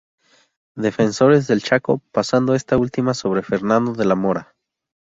Defensores 0.75 1.45
del 1.45 1.61
Chaco, 1.61 2.01
pasando 2.11 2.55
esta 2.55 2.75
última 2.75 3.13
sobre 3.13 3.43
Fernando 3.43 3.93
de 3.93 4.05
la 4.05 4.15
Mora. 4.15 4.55